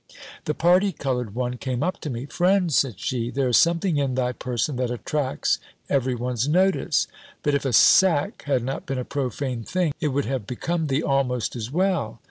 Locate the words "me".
2.09-2.25